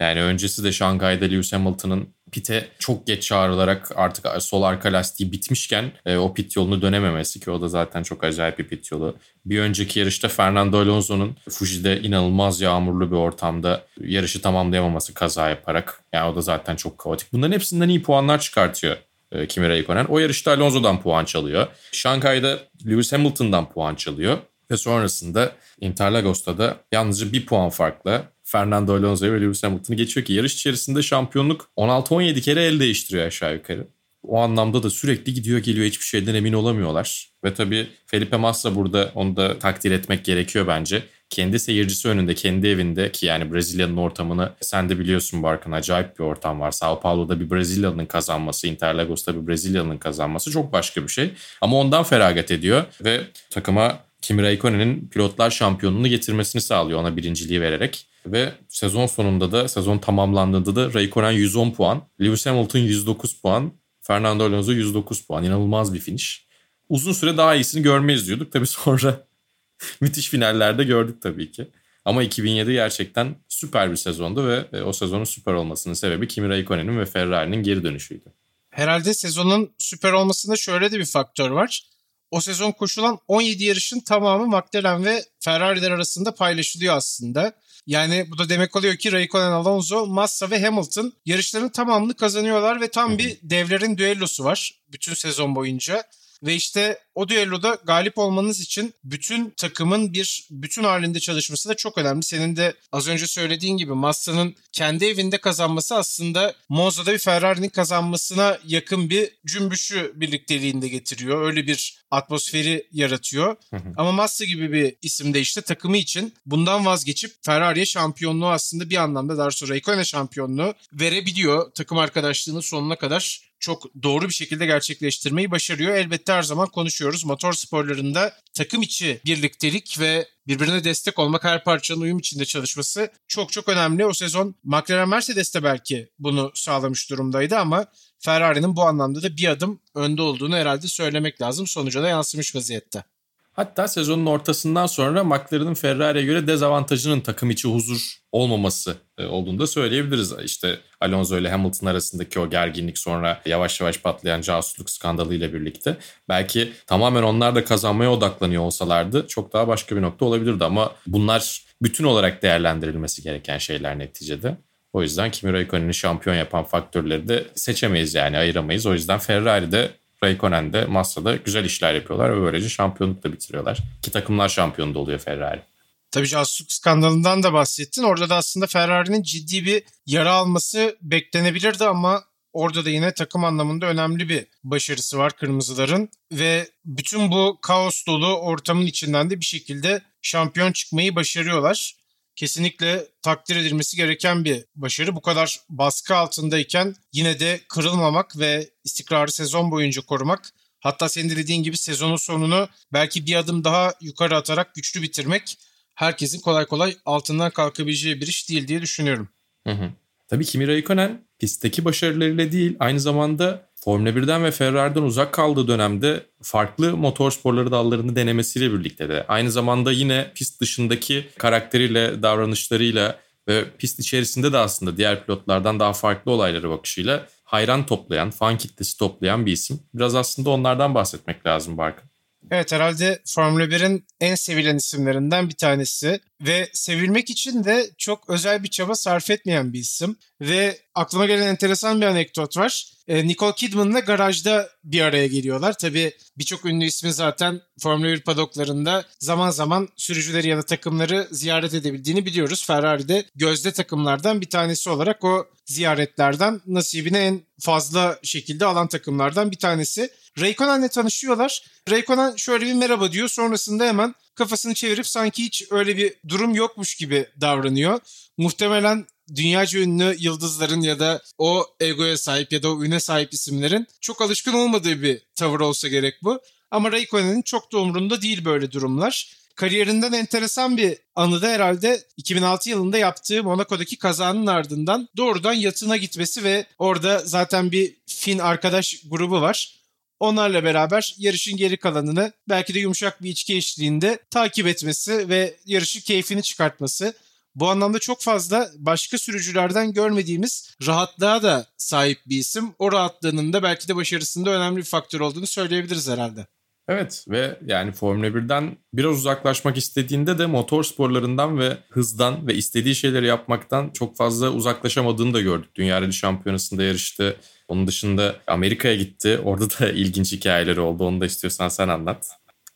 Yani 0.00 0.22
öncesi 0.22 0.64
de 0.64 0.72
Şangay'da 0.72 1.24
Lewis 1.24 1.52
Hamilton'ın 1.52 2.08
pite 2.32 2.68
çok 2.78 3.06
geç 3.06 3.22
çağrılarak 3.22 3.92
artık 3.96 4.26
sol 4.38 4.62
arka 4.62 4.92
lastiği 4.92 5.32
bitmişken 5.32 5.92
e, 6.06 6.16
o 6.16 6.34
pit 6.34 6.56
yolunu 6.56 6.82
dönememesi 6.82 7.40
ki 7.40 7.50
o 7.50 7.60
da 7.60 7.68
zaten 7.68 8.02
çok 8.02 8.24
acayip 8.24 8.58
bir 8.58 8.68
pit 8.68 8.92
yolu. 8.92 9.16
Bir 9.46 9.60
önceki 9.60 9.98
yarışta 9.98 10.28
Fernando 10.28 10.78
Alonso'nun 10.78 11.36
Fuji'de 11.50 12.00
inanılmaz 12.00 12.60
yağmurlu 12.60 13.10
bir 13.10 13.16
ortamda 13.16 13.84
yarışı 14.00 14.42
tamamlayamaması 14.42 15.14
kaza 15.14 15.48
yaparak. 15.48 16.04
Yani 16.12 16.32
o 16.32 16.36
da 16.36 16.40
zaten 16.40 16.76
çok 16.76 16.98
kaotik. 16.98 17.32
Bunların 17.32 17.52
hepsinden 17.52 17.88
iyi 17.88 18.02
puanlar 18.02 18.40
çıkartıyor 18.40 18.96
e, 19.32 19.46
Kimi 19.46 19.68
Raikkonen. 19.68 20.04
O 20.04 20.18
yarışta 20.18 20.52
Alonso'dan 20.52 21.02
puan 21.02 21.24
çalıyor. 21.24 21.66
Şangay'da 21.92 22.58
Lewis 22.86 23.12
Hamilton'dan 23.12 23.68
puan 23.68 23.94
çalıyor. 23.94 24.38
Ve 24.70 24.76
sonrasında 24.76 25.52
Interlagos'ta 25.80 26.58
da 26.58 26.76
yalnızca 26.92 27.32
bir 27.32 27.46
puan 27.46 27.70
farkla 27.70 28.24
Fernando 28.52 28.94
Alonso'yu 28.94 29.32
ve 29.32 29.40
Lewis 29.40 29.62
Hamilton'ı 29.62 29.96
geçiyor 29.96 30.26
ki 30.26 30.32
yarış 30.32 30.54
içerisinde 30.54 31.02
şampiyonluk 31.02 31.70
16-17 31.76 32.40
kere 32.40 32.64
el 32.64 32.80
değiştiriyor 32.80 33.26
aşağı 33.26 33.54
yukarı. 33.54 33.86
O 34.22 34.38
anlamda 34.38 34.82
da 34.82 34.90
sürekli 34.90 35.34
gidiyor 35.34 35.58
geliyor 35.58 35.86
hiçbir 35.86 36.04
şeyden 36.04 36.34
emin 36.34 36.52
olamıyorlar. 36.52 37.28
Ve 37.44 37.54
tabii 37.54 37.86
Felipe 38.06 38.36
Massa 38.36 38.74
burada 38.74 39.12
onu 39.14 39.36
da 39.36 39.58
takdir 39.58 39.90
etmek 39.90 40.24
gerekiyor 40.24 40.66
bence. 40.66 41.02
Kendi 41.30 41.58
seyircisi 41.58 42.08
önünde, 42.08 42.34
kendi 42.34 42.66
evinde 42.66 43.12
ki 43.12 43.26
yani 43.26 43.52
Brezilya'nın 43.52 43.96
ortamını 43.96 44.52
sen 44.60 44.88
de 44.88 44.98
biliyorsun 44.98 45.42
Barkın 45.42 45.72
acayip 45.72 46.18
bir 46.18 46.24
ortam 46.24 46.60
var. 46.60 46.70
Sao 46.70 47.00
Paulo'da 47.00 47.40
bir 47.40 47.50
Brezilyalı'nın 47.50 48.06
kazanması, 48.06 48.66
Interlagos'ta 48.66 49.34
bir 49.34 49.46
Brezilyalı'nın 49.46 49.98
kazanması 49.98 50.50
çok 50.50 50.72
başka 50.72 51.02
bir 51.02 51.08
şey. 51.08 51.30
Ama 51.60 51.76
ondan 51.76 52.02
feragat 52.02 52.50
ediyor 52.50 52.84
ve 53.04 53.20
takıma 53.50 53.98
Kimi 54.22 54.42
Raikkonen'in 54.42 55.08
pilotlar 55.08 55.50
şampiyonluğunu 55.50 56.08
getirmesini 56.08 56.62
sağlıyor 56.62 57.00
ona 57.00 57.16
birinciliği 57.16 57.60
vererek. 57.60 58.06
Ve 58.26 58.52
sezon 58.68 59.06
sonunda 59.06 59.52
da 59.52 59.68
sezon 59.68 59.98
tamamlandığında 59.98 60.76
da 60.76 60.94
Raikkonen 60.94 61.30
110 61.30 61.70
puan, 61.70 62.02
Lewis 62.20 62.46
Hamilton 62.46 62.78
109 62.78 63.40
puan, 63.40 63.72
Fernando 64.00 64.44
Alonso 64.44 64.72
109 64.72 65.20
puan. 65.20 65.44
İnanılmaz 65.44 65.94
bir 65.94 65.98
finish. 65.98 66.46
Uzun 66.88 67.12
süre 67.12 67.36
daha 67.36 67.54
iyisini 67.54 67.82
görmeyiz 67.82 68.26
diyorduk. 68.26 68.52
Tabii 68.52 68.66
sonra 68.66 69.26
müthiş 70.00 70.28
finallerde 70.28 70.84
gördük 70.84 71.22
tabii 71.22 71.52
ki. 71.52 71.68
Ama 72.04 72.22
2007 72.22 72.72
gerçekten 72.72 73.36
süper 73.48 73.90
bir 73.90 73.96
sezondu 73.96 74.48
ve 74.48 74.66
e, 74.72 74.82
o 74.82 74.92
sezonun 74.92 75.24
süper 75.24 75.52
olmasının 75.52 75.94
sebebi 75.94 76.28
Kimi 76.28 76.48
Raikkonen'in 76.48 76.98
ve 76.98 77.06
Ferrari'nin 77.06 77.62
geri 77.62 77.84
dönüşüydü. 77.84 78.24
Herhalde 78.70 79.14
sezonun 79.14 79.74
süper 79.78 80.12
olmasında 80.12 80.56
şöyle 80.56 80.92
de 80.92 80.98
bir 80.98 81.04
faktör 81.04 81.50
var. 81.50 81.88
O 82.30 82.40
sezon 82.40 82.72
koşulan 82.72 83.18
17 83.28 83.64
yarışın 83.64 84.00
tamamı 84.00 84.46
McLaren 84.46 85.04
ve 85.04 85.24
Ferrari'ler 85.40 85.90
arasında 85.90 86.34
paylaşılıyor 86.34 86.96
aslında. 86.96 87.52
Yani 87.86 88.26
bu 88.30 88.38
da 88.38 88.48
demek 88.48 88.76
oluyor 88.76 88.96
ki 88.96 89.12
Raikkonen, 89.12 89.52
Alonso, 89.52 90.06
Massa 90.06 90.50
ve 90.50 90.64
Hamilton 90.64 91.12
yarışların 91.26 91.68
tamamını 91.68 92.14
kazanıyorlar 92.14 92.80
ve 92.80 92.88
tam 92.88 93.18
bir 93.18 93.38
devlerin 93.42 93.98
düellosu 93.98 94.44
var 94.44 94.74
bütün 94.92 95.14
sezon 95.14 95.54
boyunca. 95.54 96.04
Ve 96.42 96.54
işte 96.54 96.98
o 97.14 97.28
düelloda 97.28 97.78
galip 97.84 98.18
olmanız 98.18 98.60
için 98.60 98.94
bütün 99.04 99.50
takımın 99.50 100.12
bir 100.12 100.46
bütün 100.50 100.84
halinde 100.84 101.20
çalışması 101.20 101.68
da 101.68 101.74
çok 101.74 101.98
önemli. 101.98 102.22
Senin 102.22 102.56
de 102.56 102.74
az 102.92 103.08
önce 103.08 103.26
söylediğin 103.26 103.76
gibi 103.76 103.92
Massa'nın 103.92 104.54
kendi 104.72 105.04
evinde 105.04 105.38
kazanması 105.38 105.96
aslında 105.96 106.54
Monza'da 106.68 107.12
bir 107.12 107.18
Ferrari'nin 107.18 107.68
kazanmasına 107.68 108.58
yakın 108.66 109.10
bir 109.10 109.30
cümbüşü 109.46 110.12
birlikteliğinde 110.14 110.88
getiriyor. 110.88 111.46
Öyle 111.46 111.66
bir 111.66 112.02
atmosferi 112.10 112.86
yaratıyor. 112.92 113.56
Ama 113.96 114.12
Massa 114.12 114.44
gibi 114.44 114.72
bir 114.72 114.96
isimde 115.02 115.40
işte 115.40 115.60
takımı 115.60 115.96
için 115.96 116.34
bundan 116.46 116.86
vazgeçip 116.86 117.32
Ferrari'ye 117.42 117.86
şampiyonluğu 117.86 118.48
aslında 118.48 118.90
bir 118.90 118.96
anlamda 118.96 119.38
daha 119.38 119.50
sonra 119.50 119.72
Raikkonen 119.72 120.02
şampiyonluğu 120.02 120.74
verebiliyor. 120.92 121.70
Takım 121.74 121.98
arkadaşlığını 121.98 122.62
sonuna 122.62 122.96
kadar 122.96 123.52
çok 123.62 124.02
doğru 124.02 124.28
bir 124.28 124.34
şekilde 124.34 124.66
gerçekleştirmeyi 124.66 125.50
başarıyor. 125.50 125.94
Elbette 125.94 126.32
her 126.32 126.42
zaman 126.42 126.68
konuşuyoruz 126.68 127.01
konuşuyoruz. 127.02 127.24
Motor 127.24 127.52
sporlarında 127.52 128.32
takım 128.54 128.82
içi 128.82 129.20
birliktelik 129.24 130.00
ve 130.00 130.28
birbirine 130.46 130.84
destek 130.84 131.18
olmak, 131.18 131.44
her 131.44 131.64
parçanın 131.64 132.00
uyum 132.00 132.18
içinde 132.18 132.44
çalışması 132.44 133.10
çok 133.28 133.52
çok 133.52 133.68
önemli. 133.68 134.06
O 134.06 134.12
sezon 134.12 134.54
McLaren 134.64 135.08
Mercedes 135.08 135.54
de 135.54 135.62
belki 135.62 136.08
bunu 136.18 136.50
sağlamış 136.54 137.10
durumdaydı 137.10 137.58
ama 137.58 137.86
Ferrari'nin 138.18 138.76
bu 138.76 138.82
anlamda 138.82 139.22
da 139.22 139.36
bir 139.36 139.48
adım 139.48 139.80
önde 139.94 140.22
olduğunu 140.22 140.56
herhalde 140.56 140.86
söylemek 140.86 141.40
lazım. 141.40 141.66
Sonuca 141.66 142.02
da 142.02 142.08
yansımış 142.08 142.54
vaziyette. 142.54 143.04
Hatta 143.52 143.88
sezonun 143.88 144.26
ortasından 144.26 144.86
sonra 144.86 145.24
McLaren'ın 145.24 145.74
Ferrari'ye 145.74 146.24
göre 146.24 146.46
dezavantajının 146.46 147.20
takım 147.20 147.50
içi 147.50 147.68
huzur 147.68 148.18
olmaması 148.32 148.96
e, 149.18 149.26
olduğunu 149.26 149.58
da 149.58 149.66
söyleyebiliriz. 149.66 150.34
İşte 150.44 150.78
Alonso 151.00 151.38
ile 151.38 151.50
Hamilton 151.50 151.86
arasındaki 151.86 152.40
o 152.40 152.50
gerginlik 152.50 152.98
sonra 152.98 153.42
yavaş 153.46 153.80
yavaş 153.80 153.98
patlayan 153.98 154.40
casusluk 154.40 154.90
skandalı 154.90 155.34
ile 155.34 155.52
birlikte 155.52 155.96
belki 156.28 156.72
tamamen 156.86 157.22
onlar 157.22 157.54
da 157.54 157.64
kazanmaya 157.64 158.12
odaklanıyor 158.12 158.62
olsalardı 158.62 159.26
çok 159.28 159.52
daha 159.52 159.68
başka 159.68 159.96
bir 159.96 160.02
nokta 160.02 160.24
olabilirdi 160.24 160.64
ama 160.64 160.92
bunlar 161.06 161.66
bütün 161.82 162.04
olarak 162.04 162.42
değerlendirilmesi 162.42 163.22
gereken 163.22 163.58
şeyler 163.58 163.98
neticede. 163.98 164.56
O 164.92 165.02
yüzden 165.02 165.30
Kimi 165.30 165.52
Raikkonen'i 165.52 165.94
şampiyon 165.94 166.36
yapan 166.36 166.64
faktörleri 166.64 167.28
de 167.28 167.46
seçemeyiz 167.54 168.14
yani 168.14 168.38
ayıramayız. 168.38 168.86
O 168.86 168.92
yüzden 168.92 169.18
Ferrari 169.18 169.72
de 169.72 169.90
Raikkonen 170.24 170.72
de 170.72 170.84
Massa'da 170.84 171.36
güzel 171.36 171.64
işler 171.64 171.94
yapıyorlar 171.94 172.36
ve 172.36 172.42
böylece 172.42 172.68
şampiyonlukla 172.68 173.32
bitiriyorlar. 173.32 173.78
Ki 174.02 174.10
takımlar 174.10 174.48
şampiyonu 174.48 174.94
da 174.94 174.98
oluyor 174.98 175.18
Ferrari. 175.18 175.62
Tabii 176.10 176.28
casusluk 176.28 176.72
skandalından 176.72 177.42
da 177.42 177.52
bahsettin. 177.52 178.02
Orada 178.02 178.28
da 178.28 178.36
aslında 178.36 178.66
Ferrari'nin 178.66 179.22
ciddi 179.22 179.64
bir 179.64 179.82
yara 180.06 180.32
alması 180.32 180.98
beklenebilirdi 181.02 181.84
ama 181.84 182.24
orada 182.52 182.84
da 182.84 182.90
yine 182.90 183.14
takım 183.14 183.44
anlamında 183.44 183.86
önemli 183.86 184.28
bir 184.28 184.46
başarısı 184.64 185.18
var 185.18 185.36
kırmızıların. 185.36 186.08
Ve 186.32 186.68
bütün 186.84 187.30
bu 187.30 187.58
kaos 187.62 188.06
dolu 188.06 188.36
ortamın 188.36 188.86
içinden 188.86 189.30
de 189.30 189.40
bir 189.40 189.44
şekilde 189.44 190.02
şampiyon 190.22 190.72
çıkmayı 190.72 191.16
başarıyorlar 191.16 192.01
kesinlikle 192.36 193.06
takdir 193.22 193.56
edilmesi 193.56 193.96
gereken 193.96 194.44
bir 194.44 194.64
başarı. 194.74 195.16
Bu 195.16 195.20
kadar 195.20 195.60
baskı 195.68 196.16
altındayken 196.16 196.94
yine 197.12 197.40
de 197.40 197.60
kırılmamak 197.68 198.38
ve 198.38 198.70
istikrarı 198.84 199.32
sezon 199.32 199.70
boyunca 199.70 200.02
korumak. 200.02 200.52
Hatta 200.80 201.08
senin 201.08 201.30
de 201.30 201.36
dediğin 201.36 201.62
gibi 201.62 201.76
sezonun 201.76 202.16
sonunu 202.16 202.68
belki 202.92 203.26
bir 203.26 203.36
adım 203.36 203.64
daha 203.64 203.94
yukarı 204.00 204.36
atarak 204.36 204.74
güçlü 204.74 205.02
bitirmek 205.02 205.58
herkesin 205.94 206.40
kolay 206.40 206.66
kolay 206.66 206.96
altından 207.04 207.50
kalkabileceği 207.50 208.20
bir 208.20 208.26
iş 208.26 208.48
değil 208.48 208.68
diye 208.68 208.82
düşünüyorum. 208.82 209.28
Hı 209.66 209.72
hı. 209.72 209.90
Tabii 210.28 210.44
Kimi 210.44 210.68
Raikkonen 210.68 211.24
pistteki 211.42 211.84
başarılarıyla 211.84 212.52
değil 212.52 212.76
aynı 212.80 213.00
zamanda 213.00 213.66
Formula 213.74 214.08
1'den 214.08 214.44
ve 214.44 214.50
Ferrari'den 214.50 215.02
uzak 215.02 215.32
kaldığı 215.32 215.68
dönemde 215.68 216.26
farklı 216.42 216.96
motor 216.96 217.30
sporları 217.30 217.70
dallarını 217.70 218.16
denemesiyle 218.16 218.72
birlikte 218.72 219.08
de 219.08 219.24
aynı 219.28 219.50
zamanda 219.50 219.92
yine 219.92 220.32
pist 220.34 220.60
dışındaki 220.60 221.26
karakteriyle, 221.38 222.22
davranışlarıyla 222.22 223.18
ve 223.48 223.64
pist 223.78 224.00
içerisinde 224.00 224.52
de 224.52 224.58
aslında 224.58 224.96
diğer 224.96 225.24
pilotlardan 225.24 225.80
daha 225.80 225.92
farklı 225.92 226.32
olaylara 226.32 226.70
bakışıyla 226.70 227.26
hayran 227.44 227.86
toplayan, 227.86 228.30
fan 228.30 228.58
kitlesi 228.58 228.98
toplayan 228.98 229.46
bir 229.46 229.52
isim. 229.52 229.80
Biraz 229.94 230.14
aslında 230.14 230.50
onlardan 230.50 230.94
bahsetmek 230.94 231.46
lazım 231.46 231.78
Barkın. 231.78 232.10
Evet 232.50 232.72
herhalde 232.72 233.22
Formula 233.26 233.64
1'in 233.64 234.06
en 234.20 234.34
sevilen 234.34 234.76
isimlerinden 234.76 235.48
bir 235.48 235.54
tanesi 235.54 236.20
ve 236.42 236.70
sevilmek 236.72 237.30
için 237.30 237.64
de 237.64 237.90
çok 237.98 238.30
özel 238.30 238.62
bir 238.62 238.68
çaba 238.68 238.94
sarf 238.94 239.30
etmeyen 239.30 239.72
bir 239.72 239.78
isim 239.78 240.16
ve 240.40 240.78
aklıma 240.94 241.26
gelen 241.26 241.46
enteresan 241.46 242.00
bir 242.00 242.06
anekdot 242.06 242.56
var. 242.56 242.92
E, 243.08 243.28
Nicole 243.28 243.54
Kidman'la 243.54 244.00
garajda 244.00 244.68
bir 244.84 245.00
araya 245.00 245.26
geliyorlar. 245.26 245.78
Tabii 245.78 246.12
birçok 246.38 246.64
ünlü 246.64 246.84
ismi 246.84 247.12
zaten 247.12 247.60
Formula 247.80 248.08
1 248.08 248.20
padoklarında 248.20 249.04
zaman 249.18 249.50
zaman 249.50 249.88
sürücüleri 249.96 250.48
ya 250.48 250.56
da 250.56 250.62
takımları 250.62 251.28
ziyaret 251.30 251.74
edebildiğini 251.74 252.26
biliyoruz. 252.26 252.66
Ferrari 252.66 253.08
de 253.08 253.24
gözde 253.34 253.72
takımlardan 253.72 254.40
bir 254.40 254.50
tanesi 254.50 254.90
olarak 254.90 255.24
o 255.24 255.46
ziyaretlerden 255.66 256.60
nasibini 256.66 257.18
en 257.18 257.40
fazla 257.60 258.18
şekilde 258.22 258.64
alan 258.64 258.88
takımlardan 258.88 259.50
bir 259.50 259.58
tanesi. 259.58 260.10
Raikkonen'le 260.40 260.88
tanışıyorlar. 260.88 261.62
Raikkonen 261.90 262.36
şöyle 262.36 262.66
bir 262.66 262.74
merhaba 262.74 263.12
diyor. 263.12 263.28
Sonrasında 263.28 263.84
hemen 263.84 264.14
kafasını 264.34 264.74
çevirip 264.74 265.06
sanki 265.06 265.44
hiç 265.44 265.64
öyle 265.70 265.96
bir 265.96 266.14
durum 266.28 266.54
yokmuş 266.54 266.94
gibi 266.94 267.26
davranıyor. 267.40 268.00
Muhtemelen 268.38 269.06
dünyaca 269.34 269.80
ünlü 269.80 270.16
yıldızların 270.18 270.80
ya 270.80 270.98
da 270.98 271.22
o 271.38 271.66
egoya 271.80 272.18
sahip 272.18 272.52
ya 272.52 272.62
da 272.62 272.72
o 272.72 272.84
üne 272.84 273.00
sahip 273.00 273.32
isimlerin 273.34 273.86
çok 274.00 274.22
alışkın 274.22 274.52
olmadığı 274.52 275.02
bir 275.02 275.22
tavır 275.34 275.60
olsa 275.60 275.88
gerek 275.88 276.14
bu. 276.22 276.40
Ama 276.70 276.92
Raikkonen'in 276.92 277.42
çok 277.42 277.72
da 277.72 277.78
umurunda 277.78 278.22
değil 278.22 278.44
böyle 278.44 278.72
durumlar. 278.72 279.36
Kariyerinden 279.54 280.12
enteresan 280.12 280.76
bir 280.76 280.98
anı 281.14 281.42
da 281.42 281.48
herhalde 281.48 282.02
2006 282.16 282.70
yılında 282.70 282.98
yaptığı 282.98 283.42
Monaco'daki 283.42 283.96
kazanın 283.98 284.46
ardından 284.46 285.08
doğrudan 285.16 285.52
yatına 285.52 285.96
gitmesi 285.96 286.44
ve 286.44 286.66
orada 286.78 287.18
zaten 287.18 287.72
bir 287.72 287.96
Fin 288.06 288.38
arkadaş 288.38 289.02
grubu 289.04 289.40
var. 289.40 289.81
Onlarla 290.22 290.64
beraber 290.64 291.14
yarışın 291.18 291.56
geri 291.56 291.76
kalanını 291.76 292.32
belki 292.48 292.74
de 292.74 292.78
yumuşak 292.78 293.22
bir 293.22 293.30
içki 293.30 293.56
eşliğinde 293.56 294.18
takip 294.30 294.66
etmesi 294.66 295.28
ve 295.28 295.56
yarışı 295.66 296.02
keyfini 296.02 296.42
çıkartması. 296.42 297.14
Bu 297.54 297.68
anlamda 297.68 297.98
çok 297.98 298.22
fazla 298.22 298.70
başka 298.76 299.18
sürücülerden 299.18 299.92
görmediğimiz 299.92 300.74
rahatlığa 300.86 301.42
da 301.42 301.66
sahip 301.78 302.20
bir 302.26 302.36
isim. 302.36 302.74
O 302.78 302.92
rahatlığının 302.92 303.52
da 303.52 303.62
belki 303.62 303.88
de 303.88 303.96
başarısında 303.96 304.50
önemli 304.50 304.76
bir 304.76 304.82
faktör 304.82 305.20
olduğunu 305.20 305.46
söyleyebiliriz 305.46 306.08
herhalde. 306.08 306.46
Evet 306.92 307.24
ve 307.28 307.58
yani 307.66 307.92
Formula 307.92 308.26
1'den 308.26 308.76
biraz 308.94 309.16
uzaklaşmak 309.16 309.76
istediğinde 309.76 310.38
de 310.38 310.46
motor 310.46 310.84
sporlarından 310.84 311.58
ve 311.58 311.78
hızdan 311.90 312.46
ve 312.46 312.54
istediği 312.54 312.94
şeyleri 312.94 313.26
yapmaktan 313.26 313.90
çok 313.90 314.16
fazla 314.16 314.50
uzaklaşamadığını 314.50 315.34
da 315.34 315.40
gördük. 315.40 315.74
Dünya 315.74 316.00
Rally 316.00 316.12
Şampiyonası'nda 316.12 316.82
yarıştı. 316.82 317.36
Onun 317.68 317.86
dışında 317.86 318.36
Amerika'ya 318.46 318.94
gitti. 318.94 319.40
Orada 319.44 319.70
da 319.70 319.88
ilginç 319.92 320.32
hikayeleri 320.32 320.80
oldu. 320.80 321.04
Onu 321.04 321.20
da 321.20 321.26
istiyorsan 321.26 321.68
sen 321.68 321.88
anlat. 321.88 322.28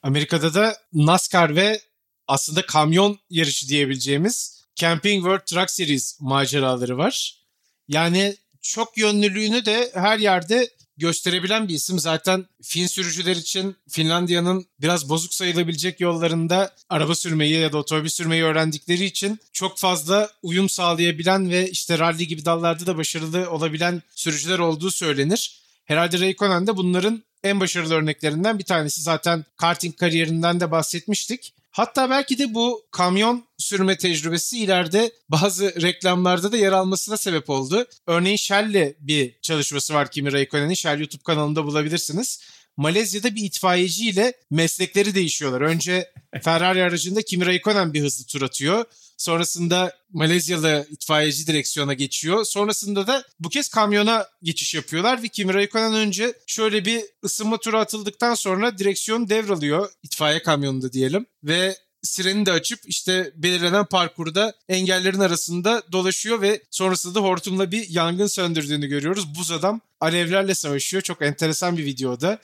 Amerika'da 0.02 0.54
da 0.54 0.76
NASCAR 0.92 1.56
ve 1.56 1.80
aslında 2.28 2.66
kamyon 2.66 3.18
yarışı 3.30 3.68
diyebileceğimiz 3.68 4.64
Camping 4.74 5.24
World 5.24 5.44
Truck 5.46 5.70
Series 5.70 6.20
maceraları 6.20 6.98
var. 6.98 7.42
Yani 7.88 8.36
çok 8.62 8.98
yönlülüğünü 8.98 9.64
de 9.64 9.90
her 9.94 10.18
yerde 10.18 10.68
gösterebilen 10.96 11.68
bir 11.68 11.74
isim. 11.74 11.98
Zaten 11.98 12.46
Fin 12.62 12.86
sürücüler 12.86 13.36
için 13.36 13.76
Finlandiya'nın 13.88 14.66
biraz 14.80 15.08
bozuk 15.08 15.34
sayılabilecek 15.34 16.00
yollarında 16.00 16.74
araba 16.88 17.14
sürmeyi 17.14 17.60
ya 17.60 17.72
da 17.72 17.78
otomobil 17.78 18.08
sürmeyi 18.08 18.44
öğrendikleri 18.44 19.04
için 19.04 19.38
çok 19.52 19.78
fazla 19.78 20.30
uyum 20.42 20.68
sağlayabilen 20.68 21.50
ve 21.50 21.70
işte 21.70 21.98
rally 21.98 22.26
gibi 22.26 22.44
dallarda 22.44 22.86
da 22.86 22.96
başarılı 22.96 23.50
olabilen 23.50 24.02
sürücüler 24.14 24.58
olduğu 24.58 24.90
söylenir. 24.90 25.60
Herhalde 25.84 26.20
Raikkonen 26.20 26.66
de 26.66 26.76
bunların 26.76 27.22
en 27.44 27.60
başarılı 27.60 27.94
örneklerinden 27.94 28.58
bir 28.58 28.64
tanesi. 28.64 29.02
Zaten 29.02 29.44
karting 29.56 29.96
kariyerinden 29.96 30.60
de 30.60 30.70
bahsetmiştik. 30.70 31.54
Hatta 31.76 32.10
belki 32.10 32.38
de 32.38 32.54
bu 32.54 32.86
kamyon 32.90 33.44
sürme 33.58 33.98
tecrübesi 33.98 34.58
ileride 34.58 35.12
bazı 35.28 35.82
reklamlarda 35.82 36.52
da 36.52 36.56
yer 36.56 36.72
almasına 36.72 37.16
sebep 37.16 37.50
oldu. 37.50 37.86
Örneğin 38.06 38.36
Shell'le 38.36 38.94
bir 39.00 39.40
çalışması 39.42 39.94
var 39.94 40.10
Kimi 40.10 40.32
Raikkonen'in. 40.32 40.74
Shell 40.74 40.98
YouTube 40.98 41.22
kanalında 41.22 41.64
bulabilirsiniz. 41.64 42.40
Malezya'da 42.76 43.34
bir 43.34 43.44
itfaiyeciyle 43.44 44.32
meslekleri 44.50 45.14
değişiyorlar. 45.14 45.60
Önce 45.60 46.12
Ferrari 46.42 46.82
aracında 46.82 47.22
Kimi 47.22 47.46
Raikkonen 47.46 47.92
bir 47.94 48.00
hızlı 48.00 48.26
tur 48.26 48.42
atıyor. 48.42 48.84
Sonrasında 49.16 49.96
Malezyalı 50.12 50.86
itfaiyeci 50.90 51.46
direksiyona 51.46 51.94
geçiyor. 51.94 52.44
Sonrasında 52.44 53.06
da 53.06 53.24
bu 53.40 53.48
kez 53.48 53.68
kamyona 53.68 54.26
geçiş 54.42 54.74
yapıyorlar 54.74 55.22
ve 55.22 55.28
Kimi 55.28 55.54
Raikkonen 55.54 55.94
önce 55.94 56.34
şöyle 56.46 56.84
bir 56.84 57.02
ısınma 57.24 57.56
turu 57.56 57.78
atıldıktan 57.78 58.34
sonra 58.34 58.78
direksiyon 58.78 59.28
devralıyor. 59.28 59.90
itfaiye 60.02 60.42
kamyonunda 60.42 60.92
diyelim 60.92 61.26
ve 61.44 61.76
sireni 62.02 62.46
de 62.46 62.52
açıp 62.52 62.80
işte 62.86 63.32
belirlenen 63.36 63.84
parkurda 63.84 64.54
engellerin 64.68 65.20
arasında 65.20 65.82
dolaşıyor 65.92 66.40
ve 66.40 66.62
sonrasında 66.70 67.14
da 67.14 67.20
hortumla 67.20 67.70
bir 67.70 67.88
yangın 67.90 68.26
söndürdüğünü 68.26 68.86
görüyoruz. 68.86 69.34
Buz 69.38 69.50
adam 69.50 69.80
alevlerle 70.00 70.54
savaşıyor. 70.54 71.02
Çok 71.02 71.22
enteresan 71.22 71.76
bir 71.76 71.84
videoda. 71.84 72.38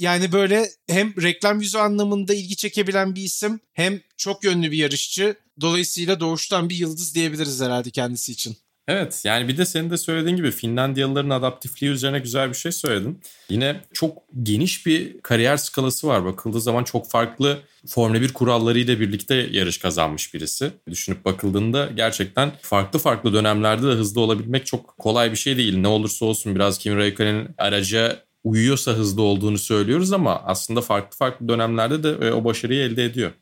Yani 0.00 0.32
böyle 0.32 0.68
hem 0.88 1.22
reklam 1.22 1.60
yüzü 1.60 1.78
anlamında 1.78 2.34
ilgi 2.34 2.56
çekebilen 2.56 3.14
bir 3.14 3.22
isim 3.22 3.60
hem 3.72 4.00
çok 4.16 4.44
yönlü 4.44 4.70
bir 4.70 4.76
yarışçı. 4.76 5.34
Dolayısıyla 5.60 6.20
doğuştan 6.20 6.68
bir 6.68 6.76
yıldız 6.76 7.14
diyebiliriz 7.14 7.60
herhalde 7.60 7.90
kendisi 7.90 8.32
için. 8.32 8.56
Evet 8.88 9.22
yani 9.24 9.48
bir 9.48 9.56
de 9.56 9.66
senin 9.66 9.90
de 9.90 9.96
söylediğin 9.96 10.36
gibi 10.36 10.50
Finlandiyalıların 10.50 11.30
adaptifliği 11.30 11.92
üzerine 11.92 12.18
güzel 12.18 12.48
bir 12.48 12.54
şey 12.54 12.72
söyledin. 12.72 13.20
Yine 13.50 13.80
çok 13.92 14.18
geniş 14.42 14.86
bir 14.86 15.20
kariyer 15.20 15.56
skalası 15.56 16.06
var. 16.06 16.24
Bakıldığı 16.24 16.60
zaman 16.60 16.84
çok 16.84 17.10
farklı 17.10 17.58
Formula 17.86 18.20
1 18.20 18.32
kurallarıyla 18.32 19.00
birlikte 19.00 19.34
yarış 19.34 19.78
kazanmış 19.78 20.34
birisi. 20.34 20.70
Düşünüp 20.90 21.24
bakıldığında 21.24 21.88
gerçekten 21.96 22.52
farklı 22.62 22.98
farklı 22.98 23.32
dönemlerde 23.32 23.86
de 23.86 23.92
hızlı 23.92 24.20
olabilmek 24.20 24.66
çok 24.66 24.98
kolay 24.98 25.30
bir 25.30 25.36
şey 25.36 25.56
değil. 25.56 25.78
Ne 25.78 25.88
olursa 25.88 26.24
olsun 26.24 26.54
biraz 26.54 26.78
Kimi 26.78 26.96
Raikkonen'in 26.96 27.48
araca 27.58 28.29
uyuyorsa 28.44 28.92
hızlı 28.92 29.22
olduğunu 29.22 29.58
söylüyoruz 29.58 30.12
ama 30.12 30.42
aslında 30.44 30.80
farklı 30.80 31.16
farklı 31.16 31.48
dönemlerde 31.48 32.02
de 32.02 32.26
e, 32.26 32.32
o 32.32 32.44
başarıyı 32.44 32.82
elde 32.82 33.04
ediyor. 33.04 33.32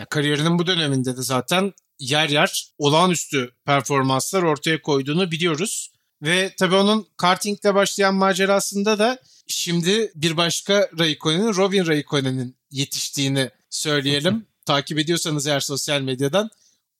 Ya 0.00 0.06
kariyerinin 0.06 0.58
bu 0.58 0.66
döneminde 0.66 1.16
de 1.16 1.22
zaten 1.22 1.72
yer 1.98 2.28
yer 2.28 2.72
olağanüstü 2.78 3.50
performanslar 3.64 4.42
ortaya 4.42 4.82
koyduğunu 4.82 5.30
biliyoruz. 5.30 5.92
Ve 6.22 6.54
tabii 6.58 6.74
onun 6.74 7.06
kartingle 7.16 7.74
başlayan 7.74 8.14
macerasında 8.14 8.98
da 8.98 9.18
şimdi 9.46 10.12
bir 10.14 10.36
başka 10.36 10.90
Raikkonen'in 10.98 11.54
Robin 11.54 11.86
Raikkonen'in 11.86 12.56
yetiştiğini 12.70 13.50
söyleyelim. 13.70 14.46
Takip 14.64 14.98
ediyorsanız 14.98 15.46
eğer 15.46 15.60
sosyal 15.60 16.00
medyadan 16.00 16.50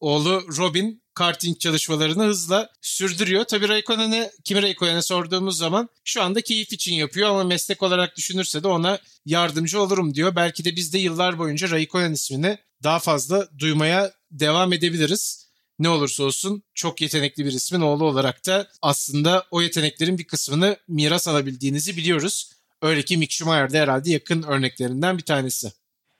oğlu 0.00 0.42
Robin 0.58 0.99
karting 1.14 1.58
çalışmalarını 1.58 2.24
hızla 2.24 2.68
sürdürüyor. 2.80 3.44
Tabii 3.44 3.68
Raikkonen'e, 3.68 4.30
Kimi 4.44 4.62
Raikkonen'e 4.62 5.02
sorduğumuz 5.02 5.58
zaman 5.58 5.88
şu 6.04 6.22
anda 6.22 6.40
keyif 6.40 6.72
için 6.72 6.94
yapıyor 6.94 7.28
ama 7.28 7.44
meslek 7.44 7.82
olarak 7.82 8.16
düşünürse 8.16 8.62
de 8.62 8.68
ona 8.68 8.98
yardımcı 9.26 9.80
olurum 9.80 10.14
diyor. 10.14 10.36
Belki 10.36 10.64
de 10.64 10.76
biz 10.76 10.92
de 10.92 10.98
yıllar 10.98 11.38
boyunca 11.38 11.70
Raikkonen 11.70 12.12
ismini 12.12 12.58
daha 12.82 12.98
fazla 12.98 13.48
duymaya 13.58 14.12
devam 14.30 14.72
edebiliriz. 14.72 15.50
Ne 15.78 15.88
olursa 15.88 16.24
olsun 16.24 16.62
çok 16.74 17.00
yetenekli 17.00 17.44
bir 17.44 17.52
ismin 17.52 17.80
oğlu 17.80 18.04
olarak 18.04 18.46
da 18.46 18.68
aslında 18.82 19.46
o 19.50 19.62
yeteneklerin 19.62 20.18
bir 20.18 20.24
kısmını 20.24 20.76
miras 20.88 21.28
alabildiğinizi 21.28 21.96
biliyoruz. 21.96 22.50
Öyle 22.82 23.02
ki 23.02 23.16
Mick 23.16 23.32
Schumacher 23.32 23.72
de 23.72 23.80
herhalde 23.80 24.10
yakın 24.10 24.42
örneklerinden 24.42 25.18
bir 25.18 25.22
tanesi. 25.22 25.72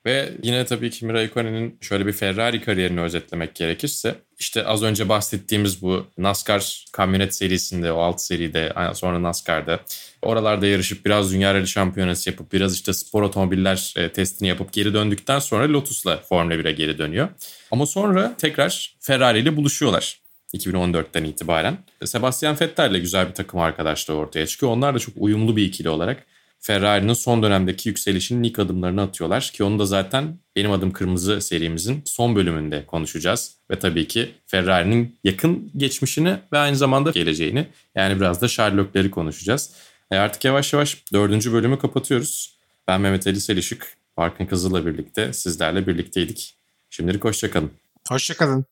Ve 0.06 0.32
yine 0.42 0.64
tabii 0.64 0.90
ki 0.90 0.98
Kimi 0.98 1.12
Raikkonen'in 1.12 1.78
şöyle 1.80 2.06
bir 2.06 2.12
Ferrari 2.12 2.60
kariyerini 2.60 3.00
özetlemek 3.00 3.54
gerekirse 3.54 4.14
işte 4.38 4.64
az 4.64 4.82
önce 4.82 5.08
bahsettiğimiz 5.08 5.82
bu 5.82 6.06
NASCAR 6.18 6.84
kamyonet 6.92 7.34
serisinde 7.34 7.92
o 7.92 8.00
alt 8.00 8.20
seride 8.20 8.72
sonra 8.94 9.22
NASCAR'da 9.22 9.80
oralarda 10.22 10.66
yarışıp 10.66 11.04
biraz 11.04 11.32
dünya 11.32 11.54
rally 11.54 11.66
şampiyonası 11.66 12.30
yapıp 12.30 12.52
biraz 12.52 12.74
işte 12.74 12.92
spor 12.92 13.22
otomobiller 13.22 13.94
e, 13.96 14.12
testini 14.12 14.48
yapıp 14.48 14.72
geri 14.72 14.94
döndükten 14.94 15.38
sonra 15.38 15.72
Lotus'la 15.72 16.16
Formula 16.16 16.54
1'e 16.54 16.72
geri 16.72 16.98
dönüyor. 16.98 17.28
Ama 17.70 17.86
sonra 17.86 18.36
tekrar 18.38 18.96
Ferrari 19.00 19.38
ile 19.38 19.56
buluşuyorlar. 19.56 20.20
2014'ten 20.54 21.24
itibaren. 21.24 21.78
Sebastian 22.04 22.56
Vettel 22.60 22.90
ile 22.90 22.98
güzel 22.98 23.28
bir 23.28 23.34
takım 23.34 23.60
arkadaşlığı 23.60 24.14
ortaya 24.14 24.46
çıkıyor. 24.46 24.72
Onlar 24.72 24.94
da 24.94 24.98
çok 24.98 25.14
uyumlu 25.16 25.56
bir 25.56 25.64
ikili 25.64 25.88
olarak 25.88 26.26
Ferrari'nin 26.60 27.12
son 27.12 27.42
dönemdeki 27.42 27.88
yükselişinin 27.88 28.42
ilk 28.42 28.58
adımlarını 28.58 29.02
atıyorlar. 29.02 29.50
Ki 29.54 29.64
onu 29.64 29.78
da 29.78 29.86
zaten 29.86 30.38
Benim 30.56 30.72
Adım 30.72 30.92
Kırmızı 30.92 31.40
serimizin 31.40 32.02
son 32.04 32.36
bölümünde 32.36 32.86
konuşacağız. 32.86 33.56
Ve 33.70 33.78
tabii 33.78 34.08
ki 34.08 34.30
Ferrari'nin 34.46 35.18
yakın 35.24 35.70
geçmişini 35.76 36.38
ve 36.52 36.58
aynı 36.58 36.76
zamanda 36.76 37.10
geleceğini 37.10 37.66
yani 37.94 38.16
biraz 38.16 38.42
da 38.42 38.48
Sherlock'leri 38.48 39.10
konuşacağız. 39.10 39.72
E 40.10 40.16
artık 40.16 40.44
yavaş 40.44 40.72
yavaş 40.72 41.04
dördüncü 41.12 41.52
bölümü 41.52 41.78
kapatıyoruz. 41.78 42.56
Ben 42.88 43.00
Mehmet 43.00 43.26
Ali 43.26 43.40
Selişik, 43.40 43.82
Barkın 44.16 44.46
Kızıl'la 44.46 44.86
birlikte 44.86 45.32
sizlerle 45.32 45.86
birlikteydik. 45.86 46.54
Şimdilik 46.90 47.24
hoşçakalın. 47.24 47.70
Hoşçakalın. 48.08 48.64